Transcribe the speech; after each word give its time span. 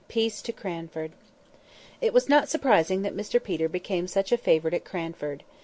PEACE 0.07 0.41
TO 0.41 0.51
CRANFORD 0.51 1.11
IT 2.01 2.11
was 2.11 2.27
not 2.27 2.49
surprising 2.49 3.03
that 3.03 3.15
Mr 3.15 3.37
Peter 3.41 3.69
became 3.69 4.07
such 4.07 4.31
a 4.31 4.35
favourite 4.35 4.73
at 4.73 4.83
Cranford. 4.83 5.43